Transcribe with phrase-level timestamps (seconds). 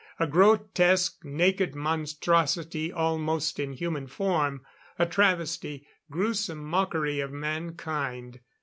[0.19, 4.65] A grotesque naked monstrosity almost in human form.
[4.97, 8.39] A travesty gruesome mockery of mankind.